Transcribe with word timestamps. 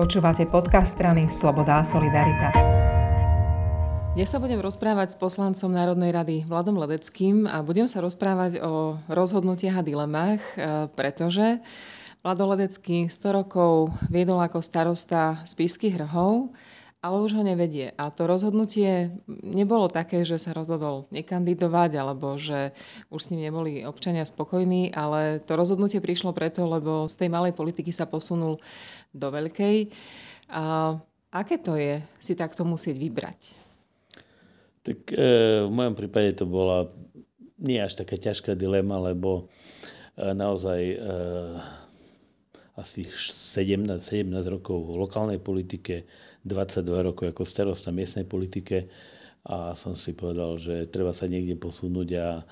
Počúvate 0.00 0.48
podcast 0.48 0.96
strany 0.96 1.28
Sloboda 1.28 1.76
a 1.76 1.84
Solidarita. 1.84 2.48
Dnes 4.16 4.32
sa 4.32 4.40
budem 4.40 4.56
rozprávať 4.56 5.12
s 5.12 5.20
poslancom 5.20 5.68
Národnej 5.68 6.08
rady 6.08 6.36
Vladom 6.48 6.80
Ledeckým 6.80 7.44
a 7.44 7.60
budem 7.60 7.84
sa 7.84 8.00
rozprávať 8.00 8.64
o 8.64 8.96
rozhodnutiach 9.12 9.76
a 9.76 9.84
dilemách, 9.84 10.40
e, 10.40 10.52
pretože 10.96 11.60
Vlado 12.24 12.48
Ledecký 12.48 13.12
100 13.12 13.44
rokov 13.44 13.92
viedol 14.08 14.40
ako 14.40 14.64
starosta 14.64 15.44
Spišských 15.44 16.00
hrhov, 16.00 16.48
ale 17.00 17.16
už 17.24 17.32
ho 17.32 17.42
nevedie. 17.42 17.96
A 17.96 18.12
to 18.12 18.28
rozhodnutie 18.28 19.16
nebolo 19.40 19.88
také, 19.88 20.28
že 20.28 20.36
sa 20.36 20.52
rozhodol 20.52 21.08
nekandidovať 21.08 21.96
alebo 21.96 22.36
že 22.36 22.76
už 23.08 23.20
s 23.20 23.30
ním 23.32 23.48
neboli 23.48 23.88
občania 23.88 24.28
spokojní, 24.28 24.92
ale 24.92 25.40
to 25.40 25.56
rozhodnutie 25.56 26.04
prišlo 26.04 26.36
preto, 26.36 26.68
lebo 26.68 27.08
z 27.08 27.24
tej 27.24 27.28
malej 27.32 27.56
politiky 27.56 27.88
sa 27.88 28.04
posunul 28.04 28.60
do 29.16 29.28
veľkej. 29.32 29.88
A 30.52 30.94
aké 31.32 31.56
to 31.56 31.80
je 31.80 32.04
si 32.20 32.36
takto 32.36 32.68
musieť 32.68 33.00
vybrať? 33.00 33.40
Tak 34.84 34.98
e, 35.12 35.16
v 35.64 35.72
mojom 35.72 35.96
prípade 35.96 36.36
to 36.36 36.44
bola 36.44 36.88
nie 37.60 37.80
až 37.80 37.96
taká 38.00 38.16
ťažká 38.20 38.52
dilema, 38.56 39.00
lebo 39.00 39.48
e, 40.16 40.32
naozaj 40.36 40.80
e, 40.80 40.96
asi 42.78 43.02
17, 43.06 43.88
17 43.98 44.30
rokov 44.46 44.94
v 44.94 45.00
lokálnej 45.00 45.40
politike, 45.42 46.06
22 46.46 47.08
rokov 47.10 47.34
ako 47.34 47.42
starosta 47.42 47.90
miestnej 47.90 48.28
politike 48.28 48.86
a 49.48 49.72
som 49.72 49.96
si 49.96 50.12
povedal, 50.12 50.60
že 50.60 50.86
treba 50.92 51.16
sa 51.16 51.24
niekde 51.24 51.56
posunúť 51.56 52.08
a, 52.20 52.44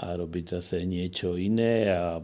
a 0.00 0.04
robiť 0.16 0.56
zase 0.56 0.82
niečo 0.88 1.36
iné 1.36 1.92
a 1.92 2.18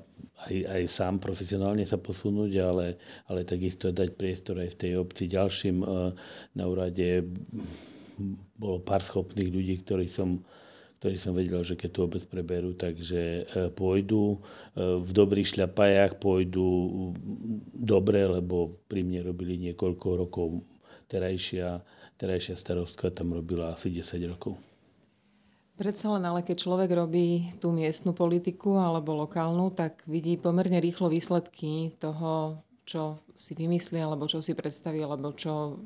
aj, 0.47 0.57
aj 0.69 0.83
sám 0.89 1.15
profesionálne 1.19 1.85
sa 1.85 2.01
posunúť, 2.01 2.53
ale, 2.61 2.87
ale 3.29 3.49
takisto 3.49 3.91
dať 3.93 4.15
priestor 4.15 4.63
aj 4.63 4.77
v 4.77 4.81
tej 4.81 4.93
obci 5.01 5.25
ďalším. 5.29 5.77
E, 5.83 5.87
na 6.57 6.65
úrade 6.65 7.25
bolo 8.57 8.81
pár 8.81 9.05
schopných 9.05 9.53
ľudí, 9.53 9.75
ktorí 9.85 10.09
som, 10.09 10.41
ktorí 10.99 11.17
som 11.21 11.37
vedel, 11.37 11.61
že 11.61 11.77
keď 11.77 11.91
tu 11.93 12.01
obec 12.03 12.25
preberú, 12.25 12.73
takže 12.73 13.21
e, 13.21 13.43
pôjdu 13.73 14.37
e, 14.37 14.39
v 15.01 15.11
dobrých 15.13 15.53
šľapajách, 15.53 16.17
pôjdu 16.17 16.67
dobre, 17.77 18.25
lebo 18.25 18.81
pri 18.89 19.05
mne 19.05 19.29
robili 19.29 19.61
niekoľko 19.61 20.07
rokov 20.17 20.65
terajšia, 21.13 21.85
terajšia 22.17 22.57
starostka 22.57 23.13
tam 23.13 23.37
robila 23.37 23.77
asi 23.77 23.93
10 23.93 24.33
rokov. 24.33 24.57
Predsa 25.77 26.17
len 26.17 26.25
ale 26.25 26.41
keď 26.41 26.57
človek 26.57 26.91
robí 26.97 27.53
tú 27.61 27.69
miestnu 27.69 28.17
politiku 28.17 28.81
alebo 28.81 29.13
lokálnu, 29.13 29.77
tak 29.77 30.01
vidí 30.09 30.41
pomerne 30.41 30.81
rýchlo 30.81 31.13
výsledky 31.13 31.93
toho, 32.01 32.65
čo 32.89 33.21
si 33.37 33.53
vymyslí 33.53 34.01
alebo 34.01 34.25
čo 34.25 34.41
si 34.41 34.57
predstaví, 34.57 35.05
alebo 35.05 35.37
čo 35.37 35.77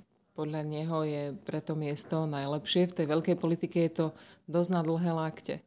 podľa 0.41 0.64
neho 0.64 1.05
je 1.05 1.22
pre 1.44 1.60
to 1.60 1.77
miesto 1.77 2.24
najlepšie. 2.24 2.88
V 2.88 2.96
tej 2.96 3.06
veľkej 3.12 3.36
politike 3.36 3.84
je 3.84 3.92
to 3.92 4.06
dosť 4.48 4.70
na 4.72 4.80
dlhé 4.80 5.12
lákte. 5.12 5.60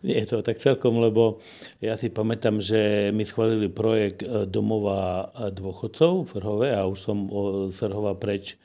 Nie 0.00 0.16
je 0.24 0.26
to 0.32 0.40
tak 0.40 0.56
celkom, 0.56 0.96
lebo 1.04 1.44
ja 1.84 2.00
si 2.00 2.08
pamätám, 2.08 2.64
že 2.64 3.12
my 3.12 3.28
schválili 3.28 3.68
projekt 3.68 4.24
e, 4.24 4.48
domova 4.48 5.28
dôchodcov 5.52 6.32
v 6.32 6.40
Rhove 6.40 6.68
a 6.72 6.88
už 6.88 6.96
som 6.96 7.28
z 7.68 7.92
Rhova 7.92 8.16
preč 8.16 8.56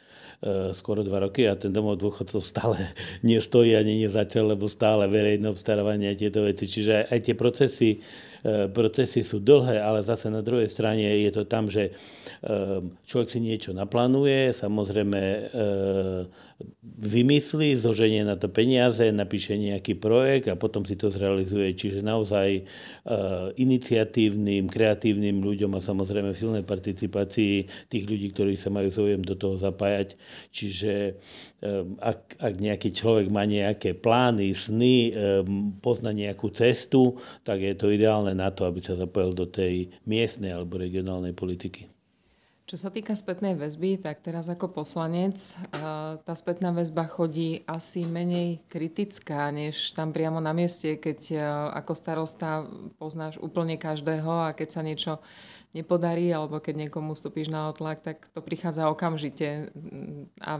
E, 0.42 0.74
skoro 0.74 1.06
dva 1.06 1.22
roky 1.22 1.46
a 1.46 1.54
ten 1.54 1.70
domov 1.70 2.02
dôchodcov 2.02 2.42
stále 2.42 2.90
nestojí 3.22 3.78
ani 3.78 4.02
nezačal, 4.02 4.50
lebo 4.50 4.66
stále 4.66 5.06
verejné 5.06 5.46
obstarávanie 5.46 6.10
a 6.10 6.18
tieto 6.18 6.42
veci. 6.42 6.66
Čiže 6.66 7.14
aj 7.14 7.20
tie 7.30 7.36
procesy, 7.38 7.90
e, 7.94 8.00
procesy 8.74 9.22
sú 9.22 9.42
dlhé, 9.42 9.78
ale 9.82 10.02
zase 10.02 10.30
na 10.34 10.42
druhej 10.42 10.70
strane 10.70 11.06
je 11.26 11.32
to 11.34 11.44
tam, 11.46 11.70
že 11.70 11.90
e, 11.90 11.92
človek 13.06 13.28
si 13.30 13.40
niečo 13.42 13.72
naplánuje, 13.74 14.54
samozrejme 14.54 15.22
vymyslí, 17.02 17.74
zoženie 17.74 18.22
na 18.22 18.38
to 18.38 18.46
peniaze, 18.46 19.02
napíše 19.10 19.58
nejaký 19.58 19.98
projekt 19.98 20.46
a 20.50 20.58
potom 20.58 20.86
si 20.86 20.94
to 20.94 21.10
zrealizuje. 21.10 21.74
Čiže 21.74 22.06
naozaj 22.06 22.62
iniciatívnym, 23.58 24.70
kreatívnym 24.70 25.42
ľuďom 25.42 25.74
a 25.74 25.82
samozrejme 25.82 26.30
v 26.30 26.38
silnej 26.38 26.62
participácii 26.62 27.66
tých 27.90 28.06
ľudí, 28.06 28.30
ktorí 28.30 28.54
sa 28.62 28.70
majú 28.70 28.94
záujem 28.94 29.26
do 29.26 29.34
toho 29.34 29.58
zapájať, 29.58 30.14
Čiže 30.52 31.16
ak, 32.02 32.42
ak 32.42 32.54
nejaký 32.58 32.90
človek 32.92 33.28
má 33.30 33.46
nejaké 33.46 33.94
plány, 33.94 34.52
sny, 34.52 35.14
pozná 35.80 36.12
nejakú 36.12 36.50
cestu, 36.52 37.22
tak 37.46 37.62
je 37.62 37.74
to 37.78 37.94
ideálne 37.94 38.31
na 38.34 38.50
to, 38.52 38.68
aby 38.68 38.80
sa 38.84 39.00
zapojil 39.00 39.36
do 39.36 39.48
tej 39.48 39.94
miestnej 40.08 40.52
alebo 40.52 40.80
regionálnej 40.80 41.36
politiky. 41.36 41.92
Čo 42.72 42.88
sa 42.88 42.94
týka 42.94 43.12
spätnej 43.20 43.60
väzby, 43.60 44.00
tak 44.00 44.24
teraz 44.24 44.48
ako 44.48 44.72
poslanec 44.72 45.36
tá 46.24 46.34
spätná 46.40 46.72
väzba 46.72 47.04
chodí 47.04 47.68
asi 47.68 48.08
menej 48.08 48.64
kritická, 48.72 49.52
než 49.52 49.92
tam 49.92 50.16
priamo 50.16 50.40
na 50.40 50.56
mieste, 50.56 50.96
keď 50.96 51.36
ako 51.76 51.92
starosta 51.92 52.64
poznáš 52.96 53.36
úplne 53.44 53.76
každého 53.76 54.48
a 54.48 54.56
keď 54.56 54.68
sa 54.72 54.88
niečo 54.88 55.20
nepodarí, 55.76 56.32
alebo 56.32 56.64
keď 56.64 56.88
niekomu 56.88 57.12
stúpiš 57.12 57.52
na 57.52 57.68
otlak, 57.68 58.04
tak 58.04 58.28
to 58.32 58.40
prichádza 58.44 58.88
okamžite 58.88 59.72
mm, 59.72 60.40
a 60.44 60.56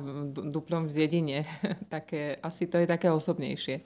duplom 0.52 0.88
v 0.88 0.96
dedine. 0.96 1.38
také, 1.96 2.40
asi 2.44 2.68
to 2.68 2.76
je 2.80 2.92
také 2.92 3.12
osobnejšie. 3.12 3.84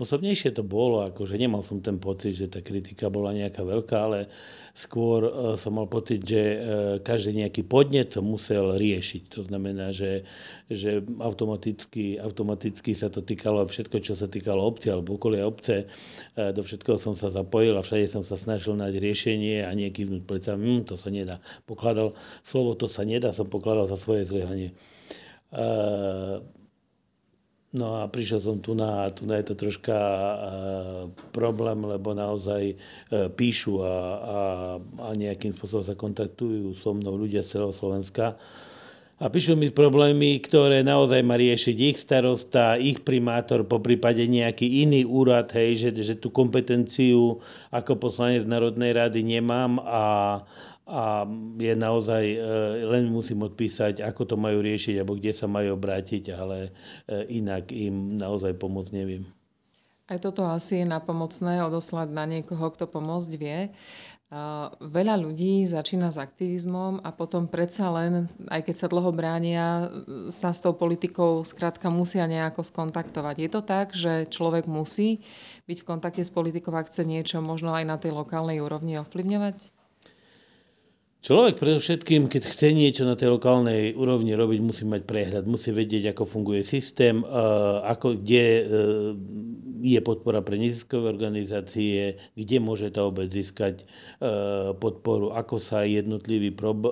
Osobnejšie 0.00 0.56
to 0.56 0.64
bolo, 0.64 1.04
akože 1.04 1.36
nemal 1.36 1.60
som 1.60 1.84
ten 1.84 2.00
pocit, 2.00 2.32
že 2.32 2.48
tá 2.48 2.64
kritika 2.64 3.12
bola 3.12 3.36
nejaká 3.36 3.60
veľká, 3.60 3.96
ale 4.00 4.32
skôr 4.72 5.28
e, 5.28 5.30
som 5.60 5.76
mal 5.76 5.92
pocit, 5.92 6.24
že 6.24 6.40
e, 6.40 6.58
každý 7.04 7.44
nejaký 7.44 7.68
podnet 7.68 8.08
som 8.08 8.24
musel 8.24 8.80
riešiť. 8.80 9.28
To 9.36 9.44
znamená, 9.44 9.92
že, 9.92 10.24
že 10.72 11.04
automaticky, 11.20 12.16
automaticky 12.16 12.96
sa 12.96 13.12
to 13.12 13.20
týkalo 13.20 13.60
všetko, 13.68 14.00
čo 14.00 14.16
sa 14.16 14.24
týkalo 14.24 14.64
obci 14.64 14.88
alebo 14.88 15.20
okolia 15.20 15.44
obce. 15.44 15.84
E, 16.32 16.48
do 16.56 16.64
všetkoho 16.64 16.96
som 16.96 17.12
sa 17.12 17.28
zapojil 17.28 17.76
a 17.76 17.84
všade 17.84 18.08
som 18.08 18.24
sa 18.24 18.40
snažil 18.40 18.80
nájsť 18.80 18.96
riešenie 19.04 19.68
a 19.68 19.70
nie 19.76 19.92
kývnuť 19.92 20.24
plecami, 20.24 20.80
hm, 20.80 20.80
to 20.88 20.96
sa 20.96 21.12
nedá. 21.12 21.44
Pokladal 21.68 22.16
slovo 22.40 22.72
to 22.72 22.88
sa 22.88 23.04
nedá, 23.04 23.36
som 23.36 23.52
pokladal 23.52 23.84
za 23.84 24.00
svoje 24.00 24.24
zlyhanie. 24.24 24.72
No 27.70 28.02
a 28.02 28.10
prišiel 28.10 28.42
som 28.42 28.56
tu 28.58 28.74
na, 28.74 29.06
tu 29.14 29.30
na 29.30 29.38
je 29.38 29.46
to 29.46 29.54
troška 29.54 29.94
uh, 29.94 31.06
problém, 31.30 31.78
lebo 31.86 32.10
naozaj 32.10 32.74
uh, 32.74 33.30
píšu 33.30 33.78
a, 33.78 33.86
a, 33.86 34.38
a 35.06 35.08
nejakým 35.14 35.54
spôsobom 35.54 35.86
sa 35.86 35.94
kontaktujú 35.94 36.74
so 36.74 36.90
mnou 36.90 37.14
ľudia 37.14 37.46
z 37.46 37.54
celého 37.54 37.70
Slovenska. 37.70 38.34
A 39.20 39.28
píšu 39.28 39.52
mi 39.52 39.68
problémy, 39.68 40.40
ktoré 40.40 40.80
naozaj 40.80 41.20
má 41.20 41.36
riešiť 41.36 41.76
ich 41.76 42.00
starosta, 42.00 42.80
ich 42.80 43.04
primátor, 43.04 43.68
po 43.68 43.76
prípade 43.76 44.24
nejaký 44.24 44.80
iný 44.80 45.04
úrad, 45.04 45.52
hej, 45.52 45.76
že, 45.76 45.90
že 46.00 46.14
tú 46.16 46.32
kompetenciu 46.32 47.36
ako 47.68 48.00
poslanec 48.00 48.48
Národnej 48.48 48.96
rady 48.96 49.20
nemám 49.20 49.76
a, 49.84 50.04
a 50.88 51.28
je 51.60 51.74
naozaj, 51.76 52.24
e, 52.32 52.38
len 52.88 53.12
musím 53.12 53.44
odpísať, 53.44 54.00
ako 54.00 54.24
to 54.24 54.36
majú 54.40 54.64
riešiť, 54.64 55.04
alebo 55.04 55.20
kde 55.20 55.36
sa 55.36 55.44
majú 55.44 55.76
obrátiť, 55.76 56.32
ale 56.32 56.72
e, 57.04 57.44
inak 57.44 57.76
im 57.76 58.16
naozaj 58.16 58.56
pomôcť 58.56 58.90
neviem. 58.96 59.28
Aj 60.08 60.16
toto 60.16 60.48
asi 60.48 60.80
je 60.80 60.88
napomocné 60.88 61.60
odoslať 61.60 62.08
na 62.08 62.24
niekoho, 62.24 62.72
kto 62.72 62.88
pomôcť 62.88 63.32
vie. 63.36 63.68
Veľa 64.78 65.18
ľudí 65.18 65.66
začína 65.66 66.14
s 66.14 66.18
aktivizmom 66.22 67.02
a 67.02 67.10
potom 67.10 67.50
predsa 67.50 67.90
len, 67.90 68.30
aj 68.46 68.62
keď 68.62 68.74
sa 68.78 68.86
dlho 68.86 69.10
bránia, 69.10 69.90
sa 70.30 70.54
s 70.54 70.62
tou 70.62 70.70
politikou 70.70 71.42
skrátka 71.42 71.90
musia 71.90 72.30
nejako 72.30 72.62
skontaktovať. 72.62 73.36
Je 73.42 73.50
to 73.50 73.60
tak, 73.66 73.90
že 73.90 74.30
človek 74.30 74.70
musí 74.70 75.18
byť 75.66 75.82
v 75.82 75.88
kontakte 75.88 76.22
s 76.22 76.30
politikou, 76.30 76.70
ak 76.70 76.94
chce 76.94 77.02
niečo 77.02 77.42
možno 77.42 77.74
aj 77.74 77.82
na 77.82 77.98
tej 77.98 78.14
lokálnej 78.14 78.62
úrovni 78.62 79.02
ovplyvňovať? 79.02 79.79
Človek 81.20 81.60
predovšetkým, 81.60 82.32
keď 82.32 82.42
chce 82.48 82.72
niečo 82.72 83.04
na 83.04 83.12
tej 83.12 83.36
lokálnej 83.36 83.92
úrovni 83.92 84.32
robiť, 84.32 84.60
musí 84.64 84.88
mať 84.88 85.04
prehľad, 85.04 85.44
musí 85.44 85.68
vedieť, 85.68 86.16
ako 86.16 86.24
funguje 86.24 86.64
systém, 86.64 87.20
ako, 87.84 88.16
kde 88.16 88.44
e, 88.48 88.62
je 89.84 90.00
podpora 90.00 90.40
pre 90.40 90.56
neziskové 90.56 91.12
organizácie, 91.12 92.16
kde 92.32 92.56
môže 92.64 92.88
tá 92.88 93.04
obec 93.04 93.28
získať 93.28 93.84
e, 93.84 93.84
podporu, 94.80 95.36
ako 95.36 95.60
sa, 95.60 95.84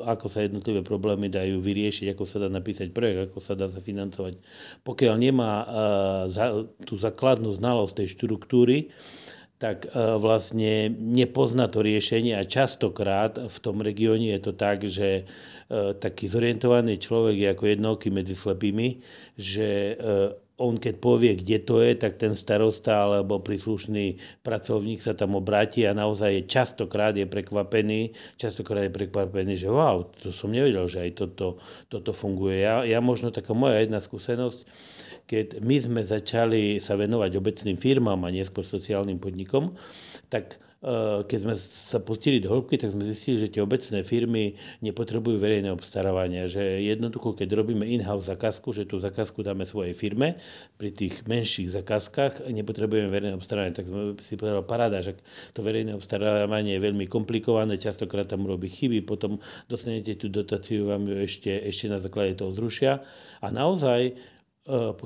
ako 0.05 0.26
sa 0.29 0.44
jednotlivé 0.44 0.85
problémy 0.85 1.32
dajú 1.32 1.64
vyriešiť, 1.64 2.12
ako 2.12 2.25
sa 2.29 2.44
dá 2.44 2.53
napísať 2.53 2.93
projekt, 2.93 3.32
ako 3.32 3.41
sa 3.41 3.56
dá 3.56 3.64
zafinancovať. 3.64 4.37
Pokiaľ 4.85 5.14
nemá 5.17 5.53
e, 5.56 5.67
tú 6.85 7.00
základnú 7.00 7.56
znalosť 7.56 8.05
tej 8.05 8.08
štruktúry, 8.12 8.93
tak 9.58 9.90
e, 9.90 10.19
vlastne 10.22 10.87
nepozná 10.94 11.66
to 11.66 11.82
riešenie 11.82 12.38
a 12.38 12.46
častokrát 12.46 13.34
v 13.37 13.56
tom 13.58 13.82
regióne 13.82 14.31
je 14.38 14.40
to 14.40 14.52
tak, 14.55 14.87
že 14.87 15.22
e, 15.22 15.25
taký 15.99 16.31
zorientovaný 16.31 17.02
človek 17.02 17.37
je 17.37 17.49
ako 17.50 17.64
jednoký 17.66 18.08
medzi 18.14 18.38
slepými, 18.38 19.02
že 19.34 19.99
e, 19.99 20.48
on 20.58 20.75
keď 20.76 20.94
povie, 20.99 21.38
kde 21.38 21.62
to 21.62 21.78
je, 21.78 21.94
tak 21.94 22.19
ten 22.19 22.34
starosta 22.34 23.06
alebo 23.06 23.38
príslušný 23.38 24.19
pracovník 24.43 24.99
sa 24.99 25.14
tam 25.14 25.38
obráti 25.38 25.87
a 25.87 25.94
naozaj 25.94 26.31
je 26.34 26.43
častokrát 26.50 27.14
je 27.14 27.25
prekvapený, 27.31 28.12
častokrát 28.34 28.90
je 28.90 28.93
prekvapený, 28.93 29.55
že 29.55 29.70
wow, 29.70 30.02
to 30.19 30.34
som 30.34 30.50
nevedel, 30.50 30.90
že 30.90 31.06
aj 31.06 31.10
toto, 31.14 31.62
toto 31.87 32.10
funguje. 32.10 32.66
Ja, 32.66 32.82
ja 32.82 32.99
možno 32.99 33.31
taká 33.31 33.55
moja 33.55 33.78
jedna 33.78 34.02
skúsenosť, 34.02 34.66
keď 35.31 35.62
my 35.62 35.76
sme 35.78 36.00
začali 36.02 36.82
sa 36.82 36.99
venovať 36.99 37.38
obecným 37.38 37.78
firmám 37.78 38.19
a 38.26 38.34
neskôr 38.34 38.66
sociálnym 38.66 39.22
podnikom, 39.22 39.78
tak 40.26 40.58
keď 41.27 41.39
sme 41.43 41.55
sa 41.59 41.99
pustili 41.99 42.39
do 42.39 42.55
hĺbky, 42.55 42.79
tak 42.79 42.95
sme 42.95 43.03
zistili, 43.03 43.43
že 43.43 43.51
tie 43.51 43.59
obecné 43.59 44.07
firmy 44.07 44.55
nepotrebujú 44.79 45.35
verejné 45.43 45.75
obstarávanie, 45.75 46.47
že 46.47 46.63
jednoducho, 46.87 47.35
keď 47.35 47.59
robíme 47.59 47.83
in-house 47.83 48.31
zakázku, 48.31 48.71
že 48.71 48.87
tú 48.87 49.03
zakázku 49.03 49.43
dáme 49.43 49.67
svojej 49.67 49.91
firme, 49.99 50.39
pri 50.79 50.95
tých 50.95 51.27
menších 51.27 51.75
zakázkach 51.75 52.47
nepotrebujeme 52.47 53.11
verejné 53.11 53.35
obstarávanie, 53.35 53.75
tak 53.75 53.91
sme 53.91 54.15
si 54.23 54.39
povedali, 54.39 54.63
paráda, 54.63 55.03
že 55.03 55.19
to 55.51 55.67
verejné 55.67 55.99
obstarávanie 55.99 56.79
je 56.79 56.87
veľmi 56.87 57.11
komplikované, 57.11 57.75
častokrát 57.75 58.31
tam 58.31 58.47
robí 58.47 58.71
chyby, 58.71 59.03
potom 59.03 59.43
dostanete 59.67 60.15
tú 60.15 60.31
dotáciu, 60.31 60.95
vám 60.95 61.11
ju 61.11 61.27
ešte, 61.27 61.51
ešte 61.59 61.91
na 61.91 61.99
základe 61.99 62.39
toho 62.39 62.55
zrušia. 62.55 63.03
A 63.43 63.51
naozaj 63.51 64.15
Eh, 64.15 64.38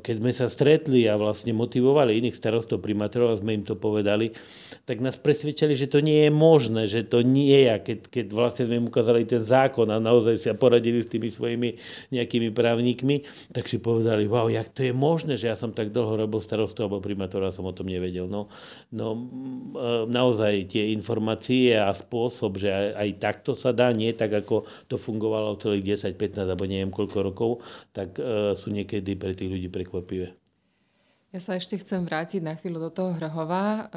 keď 0.03 0.15
sme 0.19 0.35
sa 0.35 0.51
stretli 0.51 1.07
a 1.07 1.15
vlastne 1.15 1.55
motivovali 1.55 2.19
iných 2.19 2.35
starostov, 2.35 2.83
primátorov 2.83 3.31
a 3.31 3.39
sme 3.39 3.55
im 3.55 3.63
to 3.63 3.79
povedali, 3.79 4.35
tak 4.83 4.99
nás 4.99 5.23
presvedčali, 5.23 5.79
že 5.79 5.87
to 5.87 6.03
nie 6.03 6.27
je 6.27 6.31
možné, 6.35 6.91
že 6.91 7.07
to 7.07 7.23
nie 7.23 7.71
je. 7.71 7.79
Keď, 7.79 7.99
keď 8.11 8.27
vlastne 8.35 8.67
sme 8.67 8.83
im 8.83 8.91
ukázali 8.91 9.23
ten 9.23 9.39
zákon 9.39 9.87
a 9.95 10.03
naozaj 10.03 10.35
sa 10.43 10.59
poradili 10.59 11.07
s 11.07 11.09
tými 11.09 11.31
svojimi 11.31 11.79
nejakými 12.11 12.51
právnikmi, 12.51 13.23
tak 13.55 13.71
si 13.71 13.79
povedali, 13.79 14.27
wow, 14.27 14.51
jak 14.51 14.75
to 14.75 14.83
je 14.83 14.91
možné, 14.91 15.39
že 15.39 15.47
ja 15.47 15.55
som 15.55 15.71
tak 15.71 15.95
dlho 15.95 16.27
robil 16.27 16.43
starostov 16.43 16.91
alebo 16.91 16.99
primátora 16.99 17.49
a 17.49 17.55
som 17.55 17.63
o 17.63 17.71
tom 17.71 17.87
nevedel. 17.87 18.27
No, 18.27 18.51
no 18.91 19.15
eh, 19.15 20.11
naozaj 20.11 20.75
tie 20.75 20.91
informácie 20.91 21.79
a 21.79 21.95
spôsob, 21.95 22.59
že 22.59 22.75
aj, 22.75 22.89
aj 22.99 23.09
takto 23.23 23.51
sa 23.55 23.71
dá, 23.71 23.95
nie 23.95 24.11
tak, 24.11 24.35
ako 24.35 24.67
to 24.91 24.99
fungovalo 24.99 25.55
celých 25.63 26.03
10, 26.03 26.19
15 26.19 26.51
alebo 26.51 26.67
neviem 26.67 26.91
koľko 26.91 27.19
rokov, 27.23 27.51
tak 27.95 28.19
uh, 28.19 28.59
sú 28.59 28.75
niekedy 28.75 29.15
pre 29.15 29.37
tých 29.37 29.52
ľudí 29.53 29.69
prekvapivé. 29.69 30.33
Ja 31.33 31.41
sa 31.41 31.57
ešte 31.57 31.81
chcem 31.81 32.05
vrátiť 32.05 32.45
na 32.45 32.53
chvíľu 32.53 32.89
do 32.89 32.91
toho 32.93 33.17
Hrhova. 33.17 33.89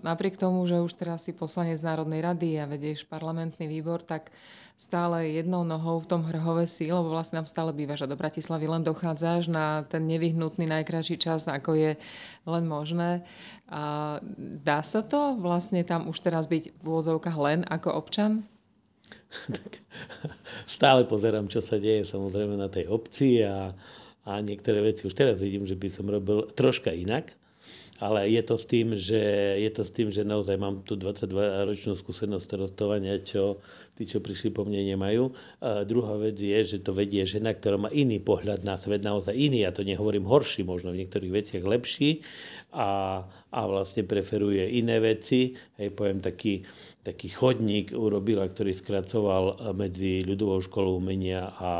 Napriek 0.00 0.40
tomu, 0.40 0.64
že 0.64 0.80
už 0.80 0.96
teraz 0.96 1.28
si 1.28 1.36
poslanec 1.36 1.76
Národnej 1.84 2.24
rady 2.24 2.56
a 2.56 2.64
vedieš 2.64 3.04
parlamentný 3.04 3.68
výbor, 3.68 4.00
tak 4.00 4.32
stále 4.80 5.28
jednou 5.28 5.60
nohou 5.60 6.00
v 6.00 6.08
tom 6.08 6.24
Hrhove 6.24 6.64
si, 6.64 6.88
lebo 6.88 7.12
vlastne 7.12 7.36
tam 7.36 7.44
stále 7.44 7.76
bývaš 7.76 8.08
a 8.08 8.08
do 8.08 8.16
Bratislavy 8.16 8.64
len 8.64 8.80
dochádzaš 8.80 9.52
na 9.52 9.84
ten 9.84 10.08
nevyhnutný 10.08 10.64
najkračší 10.64 11.20
čas, 11.20 11.52
ako 11.52 11.76
je 11.76 11.92
len 12.48 12.64
možné. 12.64 13.28
Dá 14.64 14.80
sa 14.80 15.04
to 15.04 15.36
vlastne 15.36 15.84
tam 15.84 16.08
už 16.08 16.16
teraz 16.24 16.48
byť 16.48 16.80
v 16.80 16.84
úvodzovkách 16.88 17.36
len 17.44 17.60
ako 17.68 17.92
občan? 17.92 18.48
tak 19.52 19.84
stále 20.64 21.04
pozerám, 21.04 21.44
čo 21.52 21.60
sa 21.60 21.76
deje 21.76 22.08
samozrejme 22.08 22.56
na 22.56 22.72
tej 22.72 22.88
obci 22.88 23.44
a 23.44 23.76
a 24.28 24.40
niektoré 24.44 24.84
veci 24.84 25.08
už 25.08 25.16
teraz 25.16 25.40
vidím, 25.40 25.64
že 25.64 25.76
by 25.76 25.88
som 25.88 26.06
robil 26.08 26.48
troška 26.52 26.92
inak. 26.92 27.32
Ale 28.00 28.24
je 28.32 28.40
to 28.40 28.56
s 28.56 28.64
tým, 28.64 28.96
že, 28.96 29.20
je 29.60 29.70
to 29.76 29.84
s 29.84 29.92
tým, 29.92 30.08
že 30.08 30.24
naozaj 30.24 30.56
mám 30.56 30.80
tu 30.88 30.96
22-ročnú 30.96 31.92
skúsenosť 31.92 32.40
starostovania, 32.48 33.20
čo 33.20 33.60
tí, 33.92 34.08
čo 34.08 34.24
prišli 34.24 34.56
po 34.56 34.64
mne, 34.64 34.80
nemajú. 34.96 35.28
A 35.60 35.84
druhá 35.84 36.16
vec 36.16 36.40
je, 36.40 36.56
že 36.64 36.80
to 36.80 36.96
vedie 36.96 37.20
žena, 37.28 37.52
ktorá 37.52 37.76
má 37.76 37.92
iný 37.92 38.16
pohľad 38.16 38.64
na 38.64 38.80
svet, 38.80 39.04
naozaj 39.04 39.36
iný, 39.36 39.68
ja 39.68 39.76
to 39.76 39.84
nehovorím 39.84 40.24
horší, 40.24 40.64
možno 40.64 40.96
v 40.96 41.04
niektorých 41.04 41.32
veciach 41.44 41.60
lepší 41.60 42.24
a, 42.72 43.20
a 43.52 43.60
vlastne 43.68 44.08
preferuje 44.08 44.80
iné 44.80 44.96
veci. 44.96 45.52
Hej, 45.76 45.92
poviem 45.92 46.24
taký, 46.24 46.64
taký 47.04 47.28
chodník 47.28 47.92
urobila, 47.92 48.48
ktorý 48.48 48.72
skracoval 48.72 49.76
medzi 49.76 50.24
ľudovou 50.24 50.64
školou 50.64 50.96
umenia 50.96 51.52
a, 51.52 51.72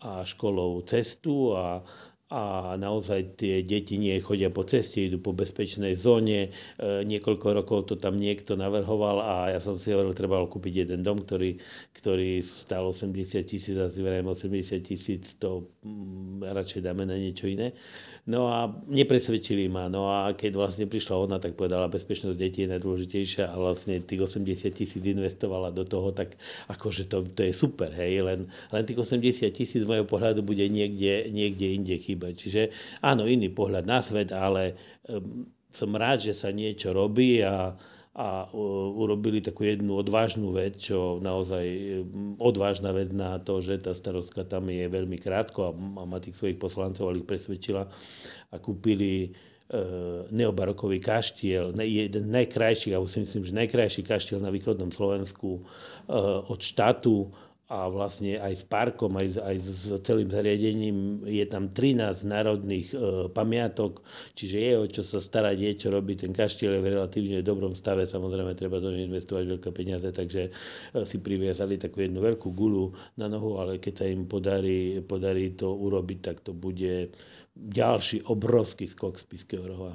a 0.00 0.24
školou 0.24 0.80
cestu 0.80 1.56
a 1.56 1.82
a 2.28 2.76
naozaj 2.76 3.40
tie 3.40 3.64
deti 3.64 3.96
nie 3.96 4.20
chodia 4.20 4.52
po 4.52 4.60
ceste, 4.60 5.00
idú 5.00 5.16
po 5.16 5.32
bezpečnej 5.32 5.96
zóne. 5.96 6.52
E, 6.76 7.00
niekoľko 7.08 7.46
rokov 7.56 7.88
to 7.88 7.96
tam 7.96 8.20
niekto 8.20 8.52
navrhoval 8.52 9.24
a 9.24 9.34
ja 9.56 9.60
som 9.64 9.80
si 9.80 9.96
hovoril, 9.96 10.12
treba 10.12 10.44
kúpiť 10.44 10.84
jeden 10.84 11.00
dom, 11.00 11.24
ktorý, 11.24 11.56
ktorý 11.96 12.44
stal 12.44 12.84
80 12.84 13.48
tisíc 13.48 13.76
a 13.80 13.88
si 13.88 14.04
80 14.04 14.44
tisíc, 14.84 15.40
to 15.40 15.72
mm, 15.80 16.44
radšej 16.52 16.84
dáme 16.84 17.08
na 17.08 17.16
niečo 17.16 17.48
iné. 17.48 17.72
No 18.28 18.52
a 18.52 18.68
nepresvedčili 18.92 19.72
ma. 19.72 19.88
No 19.88 20.12
a 20.12 20.36
keď 20.36 20.60
vlastne 20.60 20.84
prišla 20.84 21.16
ona, 21.16 21.40
tak 21.40 21.56
povedala, 21.56 21.88
bezpečnosť 21.88 22.36
detí 22.36 22.68
je 22.68 22.76
najdôležitejšia 22.76 23.48
a 23.48 23.56
vlastne 23.56 24.04
tých 24.04 24.20
80 24.20 24.68
tisíc 24.76 25.00
investovala 25.00 25.72
do 25.72 25.88
toho, 25.88 26.12
tak 26.12 26.36
akože 26.68 27.08
to, 27.08 27.24
to 27.24 27.40
je 27.48 27.56
super, 27.56 27.88
hej, 27.88 28.20
len, 28.20 28.52
len 28.68 28.82
tých 28.84 29.00
80 29.00 29.48
tisíc 29.48 29.80
z 29.80 29.88
môjho 29.88 30.04
pohľadu 30.04 30.44
bude 30.44 30.68
niekde, 30.68 31.32
niekde 31.32 31.72
inde 31.72 31.96
chýbať 31.96 32.17
chýbať. 32.18 32.34
Čiže 32.34 32.62
áno, 33.06 33.30
iný 33.30 33.54
pohľad 33.54 33.86
na 33.86 34.02
svet, 34.02 34.34
ale 34.34 34.74
um, 35.06 35.46
som 35.70 35.94
rád, 35.94 36.26
že 36.26 36.34
sa 36.34 36.50
niečo 36.50 36.90
robí 36.90 37.38
a, 37.46 37.78
a 38.18 38.28
urobili 38.98 39.38
takú 39.38 39.62
jednu 39.62 39.94
odvážnu 40.02 40.50
vec, 40.50 40.74
čo 40.74 41.22
naozaj 41.22 41.64
odvážna 42.42 42.90
vec 42.90 43.14
na 43.14 43.38
to, 43.38 43.62
že 43.62 43.78
tá 43.78 43.94
starostka 43.94 44.42
tam 44.42 44.66
je 44.66 44.90
veľmi 44.90 45.14
krátko 45.22 45.70
a 45.70 45.70
má 46.02 46.18
tých 46.18 46.34
svojich 46.34 46.58
poslancov, 46.58 47.06
ale 47.06 47.22
ich 47.22 47.28
presvedčila 47.28 47.86
a 48.48 48.56
kúpili 48.58 49.28
e, 49.28 49.80
neobarokový 50.34 50.98
kaštiel, 51.04 51.76
jeden 51.84 52.24
z 52.26 52.30
najkrajších, 52.32 52.96
ja 52.96 53.00
si 53.04 53.22
myslím, 53.22 53.44
že 53.44 53.52
najkrajší 53.54 54.02
kaštiel 54.02 54.40
na 54.40 54.50
východnom 54.50 54.88
Slovensku 54.88 55.60
e, 55.60 55.62
od 56.48 56.58
štátu, 56.64 57.28
a 57.68 57.84
vlastne 57.92 58.40
aj 58.40 58.54
s 58.54 58.64
parkom, 58.64 59.12
aj, 59.20 59.44
aj 59.44 59.56
s 59.60 59.92
celým 60.00 60.32
zariadením 60.32 61.20
je 61.28 61.44
tam 61.44 61.68
13 61.68 62.24
národných 62.24 62.88
e, 62.96 62.96
pamiatok, 63.28 64.00
čiže 64.32 64.56
je 64.56 64.72
o 64.80 64.84
čo 64.88 65.04
sa 65.04 65.20
starať, 65.20 65.56
je 65.60 65.72
čo 65.76 65.88
robiť. 65.92 66.24
Ten 66.24 66.32
kaštiel 66.32 66.80
je 66.80 66.84
v 66.84 66.90
relatívne 66.96 67.44
dobrom 67.44 67.76
stave, 67.76 68.08
samozrejme 68.08 68.56
treba 68.56 68.80
do 68.80 68.88
investovať 68.88 69.44
veľké 69.52 69.70
peniaze, 69.76 70.08
takže 70.08 70.48
e, 70.48 70.50
si 71.04 71.20
priviazali 71.20 71.76
takú 71.76 72.00
jednu 72.00 72.24
veľkú 72.24 72.48
gulu 72.56 72.96
na 73.20 73.28
nohu, 73.28 73.60
ale 73.60 73.76
keď 73.76 73.94
sa 74.00 74.06
im 74.08 74.24
podarí, 74.24 75.04
podarí 75.04 75.52
to 75.52 75.68
urobiť, 75.68 76.18
tak 76.24 76.40
to 76.40 76.56
bude 76.56 77.12
ďalší 77.52 78.24
obrovský 78.32 78.88
skok 78.88 79.20
z 79.20 79.24
Piského 79.28 79.68
roha. 79.68 79.92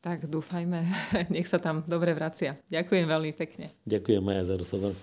Tak 0.00 0.32
dúfajme, 0.32 0.80
nech 1.36 1.44
sa 1.44 1.60
tam 1.60 1.84
dobre 1.84 2.16
vracia. 2.16 2.56
Ďakujem 2.72 3.04
veľmi 3.04 3.32
pekne. 3.36 3.68
Ďakujem 3.84 4.24
Maja 4.24 4.48
za 4.48 4.56
rozhovor. 4.56 4.96